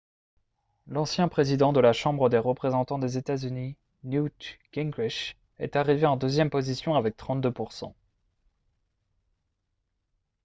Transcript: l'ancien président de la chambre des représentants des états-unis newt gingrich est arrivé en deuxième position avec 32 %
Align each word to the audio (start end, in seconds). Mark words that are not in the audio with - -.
l'ancien 0.87 1.27
président 1.27 1.73
de 1.73 1.79
la 1.79 1.93
chambre 1.93 2.27
des 2.27 2.39
représentants 2.39 2.97
des 2.97 3.19
états-unis 3.19 3.75
newt 4.03 4.57
gingrich 4.71 5.37
est 5.59 5.75
arrivé 5.75 6.07
en 6.07 6.17
deuxième 6.17 6.49
position 6.49 6.95
avec 6.95 7.15
32 7.15 7.53
% 7.53 7.93